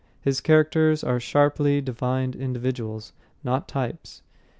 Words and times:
His 0.19 0.41
characters 0.41 1.03
are 1.03 1.19
sharply 1.19 1.79
defined 1.79 2.35
individuals, 2.35 3.13
not 3.43 3.67
types. 3.67 4.23